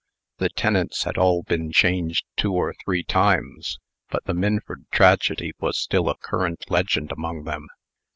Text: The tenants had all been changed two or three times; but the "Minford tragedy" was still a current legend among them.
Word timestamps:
The 0.39 0.49
tenants 0.49 1.03
had 1.03 1.19
all 1.19 1.43
been 1.43 1.71
changed 1.71 2.25
two 2.35 2.53
or 2.53 2.73
three 2.83 3.03
times; 3.03 3.77
but 4.09 4.23
the 4.25 4.33
"Minford 4.33 4.85
tragedy" 4.89 5.53
was 5.59 5.77
still 5.77 6.09
a 6.09 6.17
current 6.17 6.63
legend 6.71 7.11
among 7.11 7.43
them. 7.43 7.67